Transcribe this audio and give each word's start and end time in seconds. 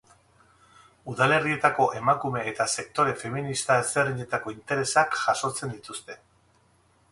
Udalerrietako 1.11 1.85
emakume 1.99 2.41
eta 2.53 2.67
sektore 2.77 3.15
feminista 3.25 3.79
ezberdinetako 3.83 4.57
interesak 4.57 5.21
jasotzen 5.27 5.77
dituzte. 5.79 6.21